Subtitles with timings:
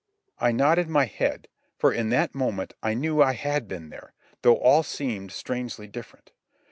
[0.39, 1.47] I nodded my head,
[1.77, 6.31] for in that moment I knew I had been there, though all seemed strangely different.